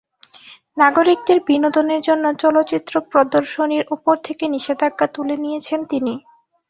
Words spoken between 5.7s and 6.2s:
তিনি।